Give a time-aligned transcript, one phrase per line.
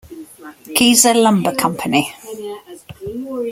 [0.75, 2.03] Kiser Lumber Company.